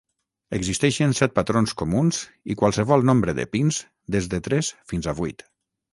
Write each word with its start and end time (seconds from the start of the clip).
Existeixen 0.57 1.13
set 1.19 1.35
patrons 1.35 1.75
comuns 1.83 2.21
i 2.53 2.57
qualsevol 2.63 3.07
nombre 3.11 3.35
de 3.41 3.45
pins 3.57 3.83
des 4.17 4.31
de 4.33 4.41
tres 4.49 4.73
fins 4.93 5.11
a 5.13 5.17
vuit. 5.21 5.51